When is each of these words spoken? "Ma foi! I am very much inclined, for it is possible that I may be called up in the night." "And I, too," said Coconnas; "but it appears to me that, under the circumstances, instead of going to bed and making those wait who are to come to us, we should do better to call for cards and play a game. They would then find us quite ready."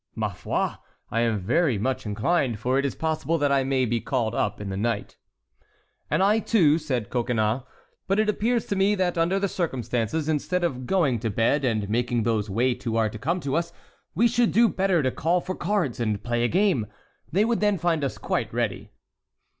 "Ma 0.15 0.29
foi! 0.29 0.71
I 1.11 1.19
am 1.19 1.37
very 1.41 1.77
much 1.77 2.07
inclined, 2.07 2.57
for 2.57 2.79
it 2.79 2.85
is 2.85 2.95
possible 2.95 3.37
that 3.37 3.51
I 3.51 3.63
may 3.63 3.85
be 3.85 4.01
called 4.01 4.33
up 4.33 4.59
in 4.59 4.69
the 4.69 4.75
night." 4.75 5.15
"And 6.09 6.23
I, 6.23 6.39
too," 6.39 6.79
said 6.79 7.11
Coconnas; 7.11 7.61
"but 8.07 8.19
it 8.19 8.27
appears 8.27 8.65
to 8.65 8.75
me 8.75 8.95
that, 8.95 9.15
under 9.15 9.37
the 9.37 9.47
circumstances, 9.47 10.27
instead 10.27 10.63
of 10.63 10.87
going 10.87 11.19
to 11.19 11.29
bed 11.29 11.63
and 11.63 11.87
making 11.87 12.23
those 12.23 12.49
wait 12.49 12.81
who 12.81 12.95
are 12.95 13.09
to 13.11 13.19
come 13.19 13.39
to 13.41 13.55
us, 13.55 13.73
we 14.15 14.27
should 14.27 14.51
do 14.51 14.67
better 14.67 15.03
to 15.03 15.11
call 15.11 15.39
for 15.39 15.53
cards 15.53 15.99
and 15.99 16.23
play 16.23 16.43
a 16.43 16.47
game. 16.47 16.87
They 17.31 17.45
would 17.45 17.59
then 17.59 17.77
find 17.77 18.03
us 18.03 18.17
quite 18.17 18.51
ready." 18.51 18.89